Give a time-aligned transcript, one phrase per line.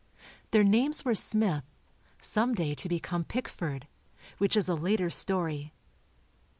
[0.49, 1.63] Their names were Smith,
[2.19, 3.87] some day to become Pickford,
[4.39, 5.73] which is a later story.